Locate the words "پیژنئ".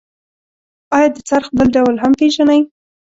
2.19-2.61